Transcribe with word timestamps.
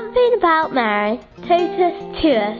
Something 0.00 0.34
about 0.38 0.72
Mary. 0.72 1.20
Totus 1.42 2.22
Tuus. 2.22 2.58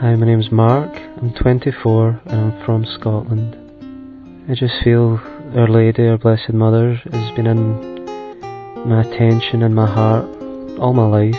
Hi, 0.00 0.14
my 0.14 0.26
name's 0.26 0.52
Mark. 0.52 0.92
I'm 1.16 1.34
24 1.34 2.20
and 2.26 2.40
I'm 2.52 2.64
from 2.64 2.86
Scotland. 3.00 3.56
I 4.48 4.54
just 4.54 4.74
feel 4.84 5.20
Our 5.56 5.66
Lady, 5.66 6.06
Our 6.06 6.18
Blessed 6.18 6.52
Mother, 6.52 6.94
has 7.10 7.34
been 7.34 7.48
in 7.48 8.04
my 8.88 9.00
attention 9.00 9.64
and 9.64 9.74
my 9.74 9.92
heart 9.92 10.24
all 10.78 10.92
my 10.92 11.08
life. 11.08 11.34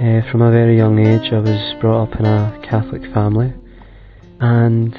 Uh, 0.00 0.28
from 0.32 0.42
a 0.42 0.50
very 0.50 0.76
young 0.76 0.98
age, 0.98 1.32
I 1.32 1.38
was 1.38 1.74
brought 1.80 2.08
up 2.08 2.18
in 2.18 2.26
a 2.26 2.60
Catholic 2.68 3.02
family, 3.14 3.54
and 4.40 4.96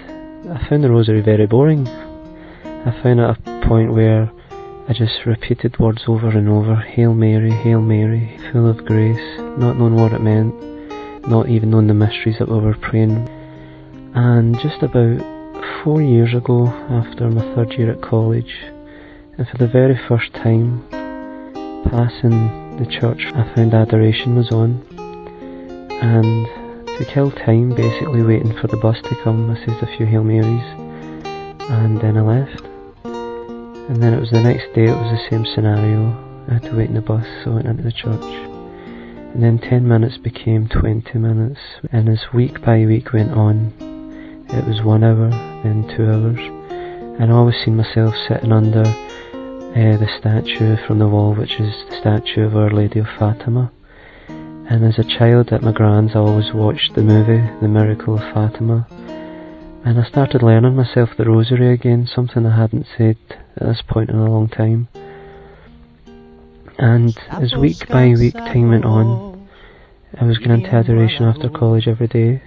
I 0.50 0.66
found 0.70 0.86
the 0.86 0.90
Rosary 0.90 1.20
very 1.20 1.46
boring. 1.46 1.90
I 1.90 2.98
found 3.04 3.20
at 3.20 3.38
a 3.38 3.68
point 3.68 3.92
where 3.92 4.32
I 4.90 4.94
just 4.94 5.24
repeated 5.28 5.78
words 5.78 6.06
over 6.08 6.30
and 6.30 6.50
over 6.50 6.76
Hail 6.76 7.14
Mary, 7.14 7.52
Hail 7.52 7.80
Mary, 7.80 8.40
full 8.52 8.68
of 8.68 8.86
grace, 8.86 9.38
not 9.38 9.78
knowing 9.78 9.94
what 9.94 10.14
it 10.14 10.20
meant, 10.20 10.56
not 11.28 11.48
even 11.48 11.70
knowing 11.70 11.86
the 11.86 11.94
mysteries 11.94 12.40
that 12.40 12.50
we 12.50 12.58
were 12.58 12.74
praying. 12.74 13.30
And 14.16 14.60
just 14.60 14.82
about 14.82 15.22
four 15.84 16.02
years 16.02 16.34
ago, 16.34 16.66
after 16.66 17.30
my 17.30 17.44
third 17.54 17.74
year 17.74 17.92
at 17.92 18.02
college, 18.02 18.64
and 19.38 19.48
for 19.48 19.58
the 19.60 19.68
very 19.68 19.96
first 20.08 20.34
time, 20.34 20.84
passing 21.92 22.76
the 22.78 22.88
church, 22.88 23.28
I 23.36 23.44
found 23.54 23.76
adoration 23.76 24.36
was 24.36 24.52
on. 24.52 24.84
And 26.02 26.48
to 26.98 27.06
kill 27.06 27.30
time, 27.30 27.76
basically 27.76 28.24
waiting 28.24 28.58
for 28.58 28.66
the 28.66 28.78
bus 28.78 29.00
to 29.04 29.16
come, 29.24 29.52
I 29.52 29.66
said 29.66 29.84
a 29.84 29.98
few 29.98 30.08
Hail 30.08 30.24
Marys, 30.24 30.66
and 31.70 32.02
then 32.02 32.18
I 32.18 32.22
left. 32.22 32.69
And 33.90 34.04
then 34.04 34.14
it 34.14 34.20
was 34.20 34.30
the 34.30 34.40
next 34.42 34.72
day, 34.76 34.86
it 34.86 34.96
was 34.96 35.12
the 35.12 35.30
same 35.32 35.46
scenario. 35.56 36.14
I 36.48 36.54
had 36.54 36.64
to 36.64 36.78
wait 36.78 36.90
in 36.90 36.96
the 36.96 37.02
bus, 37.02 37.26
so 37.44 37.52
I 37.52 37.56
went 37.56 37.68
into 37.68 37.82
the 37.82 37.92
church. 37.92 38.22
And 39.34 39.42
then 39.42 39.58
10 39.58 39.88
minutes 39.88 40.18
became 40.18 40.68
20 40.68 41.18
minutes, 41.18 41.60
and 41.92 42.08
as 42.08 42.20
week 42.32 42.62
by 42.62 42.86
week 42.86 43.14
went 43.14 43.32
on, 43.32 43.74
it 44.50 44.66
was 44.68 44.84
one 44.84 45.04
hour, 45.04 45.30
then 45.64 45.88
two 45.98 46.06
hours. 46.06 46.38
And 47.20 47.32
I 47.32 47.36
always 47.36 47.56
seen 47.66 47.78
myself 47.78 48.14
sitting 48.28 48.52
under 48.52 48.82
uh, 48.82 49.98
the 49.98 50.08
statue 50.20 50.78
from 50.86 51.00
the 51.00 51.08
wall, 51.08 51.34
which 51.34 51.60
is 51.60 51.74
the 51.90 51.98
statue 52.00 52.46
of 52.46 52.56
Our 52.56 52.70
Lady 52.70 53.00
of 53.00 53.08
Fatima. 53.18 53.72
And 54.28 54.86
as 54.86 55.00
a 55.00 55.18
child 55.18 55.52
at 55.52 55.64
my 55.64 55.72
grand's, 55.72 56.16
I 56.16 56.20
always 56.20 56.54
watched 56.54 56.94
the 56.94 57.02
movie, 57.02 57.42
The 57.60 57.68
Miracle 57.68 58.16
of 58.16 58.34
Fatima. 58.36 58.88
And 59.86 60.00
I 60.00 60.04
started 60.08 60.44
learning 60.44 60.76
myself 60.76 61.10
the 61.18 61.26
rosary 61.26 61.74
again, 61.74 62.06
something 62.06 62.46
I 62.46 62.56
hadn't 62.56 62.86
said 62.98 63.18
at 63.56 63.68
this 63.68 63.82
point 63.82 64.10
in 64.10 64.18
a 64.18 64.30
long 64.30 64.50
time. 64.50 64.90
And 66.78 67.18
as 67.30 67.54
week 67.56 67.88
by 67.88 68.10
week 68.10 68.34
time 68.34 68.70
went 68.70 68.86
on, 68.86 69.48
I 70.20 70.26
was 70.26 70.38
going 70.38 70.52
into 70.52 70.74
adoration 70.74 71.24
after 71.24 71.50
college 71.50 71.88
every 71.88 72.08
day, 72.08 72.42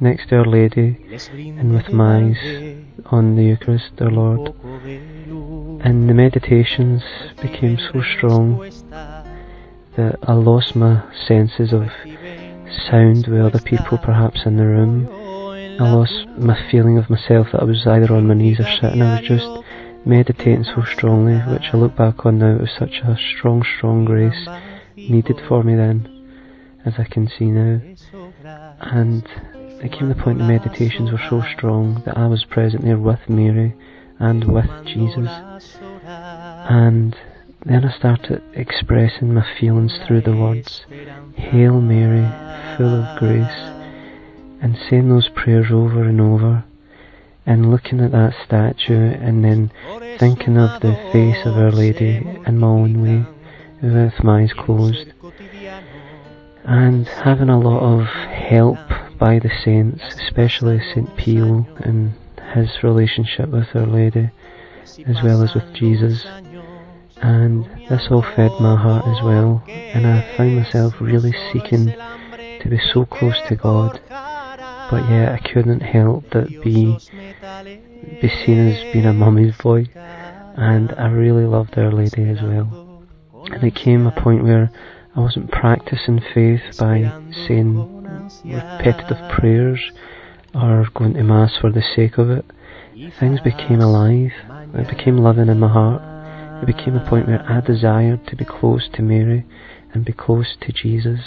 next 0.00 0.28
to 0.28 0.36
Our 0.36 0.44
Lady, 0.44 0.96
and 1.36 1.74
with 1.74 1.92
my 1.92 2.16
eyes 2.16 2.84
on 3.06 3.36
the 3.36 3.44
Eucharist, 3.44 3.92
our 4.00 4.10
Lord. 4.10 4.54
And 5.84 6.08
the 6.08 6.14
meditations 6.14 7.02
became 7.40 7.78
so 7.78 8.02
strong 8.16 8.70
that 9.96 10.18
I 10.22 10.32
lost 10.32 10.74
my 10.74 11.02
senses 11.26 11.72
of 11.72 11.90
sound 12.90 13.26
with 13.26 13.40
other 13.40 13.60
people 13.60 13.98
perhaps 13.98 14.46
in 14.46 14.56
the 14.56 14.66
room. 14.66 15.27
I 15.80 15.92
lost 15.92 16.26
my 16.36 16.70
feeling 16.70 16.98
of 16.98 17.08
myself 17.08 17.48
that 17.52 17.62
I 17.62 17.64
was 17.64 17.86
either 17.86 18.12
on 18.12 18.26
my 18.26 18.34
knees 18.34 18.58
or 18.58 18.64
sitting. 18.64 19.02
I 19.02 19.20
was 19.20 19.28
just 19.28 19.46
meditating 20.04 20.64
so 20.64 20.82
strongly, 20.84 21.38
which 21.52 21.70
I 21.72 21.76
look 21.76 21.94
back 21.96 22.26
on 22.26 22.38
now, 22.38 22.56
was 22.56 22.70
such 22.78 23.00
a 23.04 23.16
strong, 23.36 23.64
strong 23.76 24.04
grace 24.04 24.48
needed 24.96 25.40
for 25.46 25.62
me 25.62 25.76
then, 25.76 26.08
as 26.84 26.94
I 26.98 27.04
can 27.04 27.28
see 27.28 27.46
now. 27.46 27.80
And 28.80 29.24
it 29.80 29.92
came 29.92 30.08
to 30.08 30.14
the 30.14 30.22
point 30.22 30.38
the 30.38 30.44
meditations 30.44 31.12
were 31.12 31.22
so 31.30 31.42
strong 31.56 32.02
that 32.04 32.18
I 32.18 32.26
was 32.26 32.44
present 32.44 32.84
there 32.84 32.98
with 32.98 33.28
Mary 33.28 33.74
and 34.18 34.52
with 34.52 34.70
Jesus. 34.84 35.30
And 36.04 37.16
then 37.64 37.84
I 37.84 37.96
started 37.96 38.42
expressing 38.54 39.34
my 39.34 39.46
feelings 39.60 39.96
through 40.06 40.22
the 40.22 40.36
words, 40.36 40.84
Hail 41.36 41.80
Mary, 41.80 42.26
full 42.76 43.02
of 43.02 43.18
grace, 43.18 43.77
and 44.60 44.76
saying 44.88 45.08
those 45.08 45.28
prayers 45.28 45.66
over 45.70 46.02
and 46.02 46.20
over, 46.20 46.64
and 47.46 47.70
looking 47.70 48.00
at 48.00 48.12
that 48.12 48.34
statue, 48.44 49.12
and 49.12 49.44
then 49.44 49.70
thinking 50.18 50.58
of 50.58 50.80
the 50.80 50.94
face 51.12 51.46
of 51.46 51.56
Our 51.56 51.70
Lady 51.70 52.16
in 52.46 52.58
my 52.58 52.66
own 52.66 53.02
way, 53.02 53.24
with 53.82 54.22
my 54.22 54.42
eyes 54.42 54.52
closed, 54.52 55.12
and 56.64 57.06
having 57.06 57.48
a 57.48 57.58
lot 57.58 57.80
of 57.80 58.06
help 58.06 58.78
by 59.18 59.38
the 59.38 59.50
saints, 59.64 60.02
especially 60.14 60.78
St. 60.78 61.16
Pio 61.16 61.66
and 61.78 62.12
his 62.54 62.82
relationship 62.82 63.48
with 63.48 63.74
Our 63.74 63.86
Lady, 63.86 64.30
as 65.06 65.22
well 65.22 65.42
as 65.42 65.54
with 65.54 65.72
Jesus. 65.74 66.24
And 67.20 67.64
this 67.88 68.06
all 68.10 68.22
fed 68.22 68.52
my 68.60 68.76
heart 68.76 69.06
as 69.06 69.22
well, 69.24 69.62
and 69.66 70.06
I 70.06 70.36
found 70.36 70.56
myself 70.56 71.00
really 71.00 71.34
seeking 71.52 71.86
to 71.86 72.68
be 72.68 72.78
so 72.92 73.04
close 73.06 73.40
to 73.48 73.56
God, 73.56 74.00
but 74.90 75.08
yeah, 75.08 75.36
I 75.38 75.48
couldn't 75.48 75.80
help 75.80 76.24
but 76.30 76.48
be 76.48 76.98
be 78.20 78.28
seen 78.28 78.68
as 78.68 78.92
being 78.92 79.04
a 79.04 79.12
mummy's 79.12 79.56
boy, 79.56 79.86
and 79.94 80.92
I 80.96 81.08
really 81.08 81.44
loved 81.44 81.76
Our 81.78 81.92
Lady 81.92 82.28
as 82.28 82.40
well. 82.42 83.04
And 83.50 83.62
it 83.62 83.74
came 83.74 84.06
a 84.06 84.12
point 84.12 84.44
where 84.44 84.70
I 85.16 85.20
wasn't 85.20 85.50
practicing 85.50 86.20
faith 86.34 86.62
by 86.78 87.10
saying 87.46 88.30
repetitive 88.44 89.30
prayers 89.30 89.80
or 90.54 90.86
going 90.94 91.14
to 91.14 91.22
Mass 91.22 91.56
for 91.60 91.70
the 91.70 91.82
sake 91.94 92.18
of 92.18 92.30
it. 92.30 92.44
Things 93.18 93.40
became 93.40 93.80
alive, 93.80 94.32
it 94.74 94.88
became 94.88 95.18
living 95.18 95.48
in 95.48 95.60
my 95.60 95.68
heart. 95.68 96.02
It 96.62 96.66
became 96.66 96.96
a 96.96 97.08
point 97.08 97.28
where 97.28 97.44
I 97.48 97.60
desired 97.60 98.26
to 98.26 98.36
be 98.36 98.44
close 98.44 98.88
to 98.94 99.02
Mary 99.02 99.46
and 99.92 100.04
be 100.04 100.12
close 100.12 100.56
to 100.60 100.72
Jesus. 100.72 101.20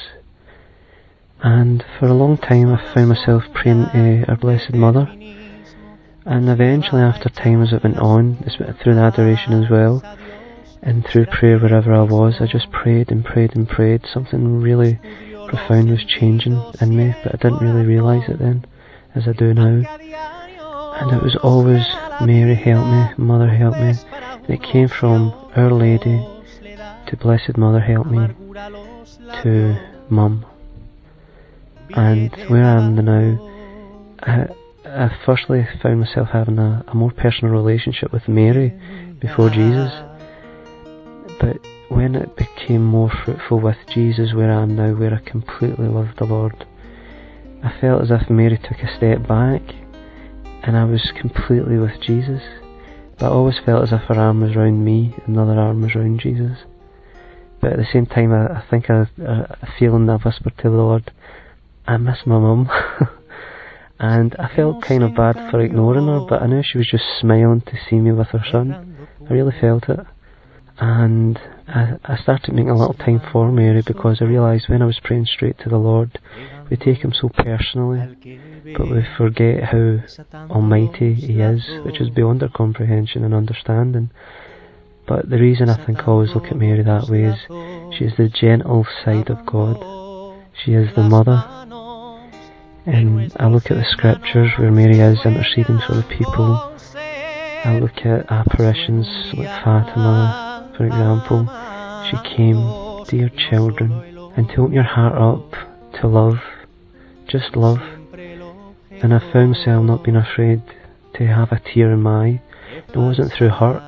And 1.43 1.83
for 1.97 2.05
a 2.05 2.13
long 2.13 2.37
time 2.37 2.71
I 2.71 2.93
found 2.93 3.09
myself 3.09 3.43
praying 3.53 3.85
to 3.91 4.25
Our 4.27 4.37
Blessed 4.37 4.73
Mother. 4.73 5.11
And 6.23 6.47
eventually, 6.49 7.01
after 7.01 7.29
time 7.29 7.63
as 7.63 7.73
it 7.73 7.83
went 7.83 7.97
on, 7.97 8.37
through 8.79 8.93
the 8.93 9.01
adoration 9.01 9.53
as 9.53 9.69
well, 9.69 10.03
and 10.83 11.03
through 11.05 11.25
prayer 11.25 11.57
wherever 11.57 11.93
I 11.93 12.03
was, 12.03 12.35
I 12.39 12.45
just 12.45 12.71
prayed 12.71 13.11
and 13.11 13.25
prayed 13.25 13.55
and 13.55 13.67
prayed. 13.67 14.05
Something 14.05 14.61
really 14.61 14.99
profound 15.47 15.89
was 15.89 16.05
changing 16.05 16.61
in 16.79 16.95
me, 16.95 17.15
but 17.23 17.33
I 17.33 17.37
didn't 17.37 17.65
really 17.65 17.85
realise 17.85 18.29
it 18.29 18.37
then, 18.37 18.65
as 19.15 19.27
I 19.27 19.33
do 19.33 19.51
now. 19.53 19.83
And 21.01 21.11
it 21.11 21.23
was 21.23 21.35
always, 21.37 21.87
Mary 22.21 22.53
help 22.53 22.85
me, 22.85 23.15
Mother 23.17 23.49
help 23.49 23.75
me. 23.79 23.95
And 24.11 24.49
it 24.49 24.61
came 24.61 24.89
from 24.89 25.33
Our 25.55 25.71
Lady 25.71 26.23
to 27.07 27.17
Blessed 27.17 27.57
Mother 27.57 27.79
help 27.79 28.05
me 28.05 28.27
to 29.41 29.75
Mum. 30.09 30.45
And 31.95 32.31
where 32.49 32.63
I 32.63 32.81
am 32.81 32.95
now, 32.95 33.49
I, 34.21 34.47
I 34.85 35.17
firstly 35.25 35.67
found 35.81 35.99
myself 35.99 36.29
having 36.29 36.59
a, 36.59 36.83
a 36.87 36.95
more 36.95 37.11
personal 37.11 37.53
relationship 37.53 38.11
with 38.11 38.27
Mary 38.27 38.69
before 39.19 39.49
Jesus. 39.49 39.91
But 41.39 41.57
when 41.89 42.15
it 42.15 42.35
became 42.35 42.85
more 42.85 43.11
fruitful 43.23 43.59
with 43.59 43.77
Jesus, 43.89 44.33
where 44.33 44.51
I 44.51 44.63
am 44.63 44.75
now, 44.75 44.93
where 44.93 45.13
I 45.13 45.29
completely 45.29 45.87
love 45.87 46.09
the 46.17 46.25
Lord, 46.25 46.65
I 47.63 47.73
felt 47.79 48.03
as 48.03 48.11
if 48.11 48.29
Mary 48.29 48.57
took 48.57 48.79
a 48.79 48.95
step 48.97 49.27
back 49.27 49.61
and 50.63 50.77
I 50.77 50.85
was 50.85 51.11
completely 51.19 51.77
with 51.77 51.99
Jesus. 52.01 52.41
But 53.17 53.27
I 53.27 53.29
always 53.29 53.59
felt 53.65 53.83
as 53.83 53.93
if 53.93 54.01
her 54.01 54.15
arm 54.15 54.41
was 54.41 54.55
round 54.55 54.83
me 54.83 55.15
and 55.25 55.35
the 55.35 55.41
other 55.41 55.59
arm 55.59 55.81
was 55.81 55.95
round 55.95 56.19
Jesus. 56.19 56.57
But 57.59 57.73
at 57.73 57.77
the 57.77 57.87
same 57.91 58.07
time, 58.07 58.33
I, 58.33 58.47
I 58.47 58.63
think 58.69 58.89
I, 58.89 59.07
a 59.19 59.67
feeling 59.77 60.07
that 60.07 60.21
I 60.21 60.27
whispered 60.27 60.57
to 60.57 60.63
the 60.63 60.75
Lord, 60.75 61.11
I 61.91 61.97
miss 61.97 62.19
my 62.25 62.39
mum. 62.39 62.69
and 63.99 64.33
I 64.39 64.55
felt 64.55 64.81
kind 64.81 65.03
of 65.03 65.13
bad 65.13 65.51
for 65.51 65.59
ignoring 65.59 66.07
her, 66.07 66.21
but 66.21 66.41
I 66.41 66.47
knew 66.47 66.63
she 66.63 66.77
was 66.77 66.87
just 66.89 67.03
smiling 67.19 67.59
to 67.61 67.73
see 67.89 67.97
me 67.97 68.13
with 68.13 68.29
her 68.29 68.43
son. 68.49 69.07
I 69.29 69.33
really 69.33 69.53
felt 69.59 69.89
it. 69.89 69.99
And 70.77 71.37
I, 71.67 71.97
I 72.05 72.15
started 72.15 72.53
making 72.53 72.69
a 72.69 72.77
little 72.77 72.93
time 72.93 73.21
for 73.33 73.51
Mary 73.51 73.83
because 73.85 74.19
I 74.21 74.25
realised 74.25 74.69
when 74.69 74.81
I 74.81 74.85
was 74.85 75.01
praying 75.03 75.25
straight 75.25 75.59
to 75.59 75.69
the 75.69 75.77
Lord, 75.77 76.17
we 76.69 76.77
take 76.77 76.99
him 76.99 77.11
so 77.13 77.27
personally, 77.27 77.99
but 78.77 78.89
we 78.89 79.05
forget 79.17 79.65
how 79.65 79.99
almighty 80.49 81.13
he 81.13 81.41
is, 81.41 81.61
which 81.83 81.99
is 81.99 82.09
beyond 82.09 82.41
our 82.41 82.49
comprehension 82.49 83.25
and 83.25 83.33
understanding. 83.33 84.11
But 85.05 85.29
the 85.29 85.37
reason 85.37 85.67
I 85.67 85.85
think 85.85 85.99
I 85.99 86.05
always 86.05 86.33
look 86.33 86.45
at 86.45 86.55
Mary 86.55 86.83
that 86.83 87.09
way 87.09 87.23
is 87.23 87.37
she 87.97 88.05
is 88.05 88.13
the 88.15 88.29
gentle 88.29 88.87
side 89.03 89.29
of 89.29 89.45
God. 89.45 90.00
She 90.53 90.73
is 90.73 90.93
the 90.95 91.03
mother. 91.03 91.43
And 92.85 93.31
I 93.39 93.47
look 93.47 93.69
at 93.71 93.77
the 93.77 93.85
scriptures 93.91 94.51
where 94.57 94.71
Mary 94.71 94.99
is 94.99 95.25
interceding 95.25 95.79
for 95.87 95.95
the 95.95 96.03
people. 96.03 96.73
I 97.63 97.77
look 97.79 98.05
at 98.05 98.31
apparitions 98.31 99.07
like 99.33 99.47
Fatima, 99.63 100.71
for 100.75 100.85
example, 100.85 101.45
she 102.09 102.35
came, 102.35 103.05
dear 103.07 103.29
children, 103.29 103.91
and 104.35 104.49
to 104.49 104.61
open 104.61 104.73
your 104.73 104.83
heart 104.83 105.13
up 105.13 105.51
to 105.99 106.07
love, 106.07 106.39
just 107.27 107.55
love. 107.55 107.79
And 108.89 109.13
I 109.13 109.19
found 109.31 109.51
myself 109.51 109.85
not 109.85 110.03
being 110.03 110.17
afraid 110.17 110.63
to 111.15 111.27
have 111.27 111.51
a 111.51 111.59
tear 111.59 111.91
in 111.91 112.01
my 112.01 112.25
eye. 112.25 112.41
It 112.89 112.97
wasn't 112.97 113.31
through 113.33 113.49
hurt 113.49 113.83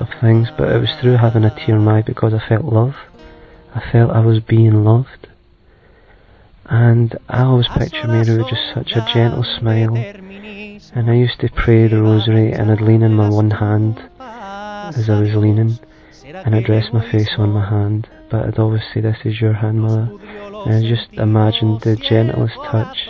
of 0.00 0.08
things, 0.20 0.48
but 0.58 0.68
it 0.70 0.80
was 0.80 0.90
through 1.00 1.16
having 1.16 1.44
a 1.44 1.50
tear 1.50 1.76
in 1.76 1.84
my 1.84 1.98
eye 1.98 2.02
because 2.02 2.34
I 2.34 2.48
felt 2.48 2.64
love. 2.64 2.96
I 3.74 3.80
felt 3.92 4.10
I 4.10 4.20
was 4.20 4.40
being 4.40 4.82
loved. 4.84 5.28
And 6.72 7.18
I 7.28 7.42
always 7.42 7.68
picture 7.68 8.08
Mary 8.08 8.38
with 8.38 8.48
just 8.48 8.72
such 8.72 8.92
a 8.92 9.06
gentle 9.12 9.44
smile. 9.44 9.94
And 9.94 11.10
I 11.10 11.12
used 11.12 11.38
to 11.40 11.50
pray 11.50 11.86
the 11.86 12.00
rosary 12.00 12.50
and 12.50 12.72
I'd 12.72 12.80
lean 12.80 13.02
in 13.02 13.12
my 13.12 13.28
one 13.28 13.50
hand 13.50 13.98
as 14.18 15.10
I 15.10 15.20
was 15.20 15.34
leaning 15.34 15.78
and 16.24 16.54
I'd 16.54 16.70
rest 16.70 16.94
my 16.94 17.06
face 17.10 17.28
on 17.36 17.50
my 17.50 17.68
hand. 17.68 18.08
But 18.30 18.46
I'd 18.46 18.58
always 18.58 18.80
say, 18.94 19.02
This 19.02 19.18
is 19.26 19.38
your 19.38 19.52
hand, 19.52 19.82
Mother. 19.82 20.18
And 20.64 20.74
I 20.74 20.88
just 20.88 21.12
imagined 21.12 21.82
the 21.82 21.94
gentlest 21.94 22.54
touch. 22.64 23.06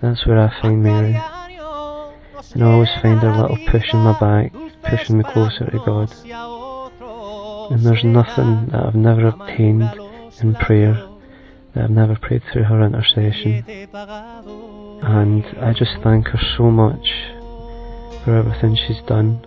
That's 0.00 0.26
where 0.26 0.40
I 0.40 0.60
find 0.60 0.82
Mary. 0.82 1.14
And 1.14 2.64
I 2.64 2.72
always 2.72 2.90
find 3.00 3.20
her 3.20 3.36
little 3.36 3.58
push 3.68 3.94
in 3.94 4.00
my 4.00 4.18
back, 4.18 4.52
pushing 4.82 5.18
me 5.18 5.22
closer 5.22 5.70
to 5.70 5.78
God. 5.86 6.12
And 7.70 7.86
there's 7.86 8.02
nothing 8.02 8.66
that 8.70 8.84
I've 8.84 8.96
never 8.96 9.28
obtained 9.28 9.88
in 10.42 10.56
prayer 10.56 11.09
I've 11.74 11.90
never 11.90 12.16
prayed 12.16 12.42
through 12.52 12.64
her 12.64 12.82
intercession. 12.84 13.64
And 15.02 15.44
I 15.58 15.72
just 15.72 15.92
thank 16.02 16.28
her 16.28 16.40
so 16.56 16.64
much 16.70 17.08
for 18.24 18.36
everything 18.36 18.76
she's 18.76 19.00
done. 19.06 19.46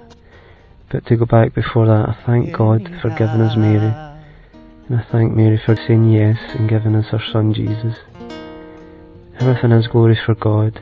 But 0.90 1.06
to 1.08 1.16
go 1.18 1.25
back 1.25 1.54
before 1.54 1.88
that, 1.88 2.10
I 2.10 2.18
thank 2.25 2.56
God 2.56 2.81
for 3.02 3.10
giving 3.10 3.42
us 3.42 3.58
Mary. 3.58 3.94
And 4.88 5.00
I 5.00 5.06
thank 5.12 5.34
Mary 5.34 5.62
for 5.66 5.75
saying 5.75 6.10
yes 6.12 6.38
and 6.56 6.70
giving 6.70 6.96
us 6.96 7.08
her 7.08 7.22
son 7.31 7.54
Jesus. 7.54 7.98
Everything 9.40 9.72
is 9.72 9.88
glory 9.88 10.18
for 10.25 10.36
God. 10.36 10.80